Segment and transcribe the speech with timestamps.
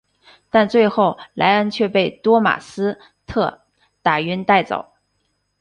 [0.49, 3.61] 但最后莱恩却被多马斯特
[4.01, 4.87] 打晕带走。